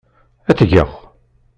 Ad 0.49 0.55
t-geɣ. 0.57 0.89